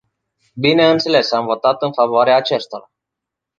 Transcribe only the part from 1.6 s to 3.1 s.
în favoarea acestora.